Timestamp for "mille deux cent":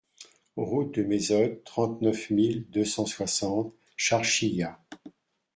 2.31-3.05